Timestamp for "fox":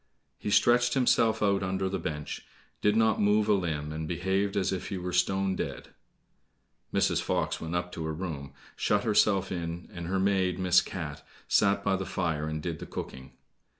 7.21-7.61